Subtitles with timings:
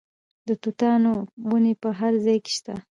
[0.47, 1.11] د توتانو
[1.49, 2.73] ونې په هر ځای کې شته.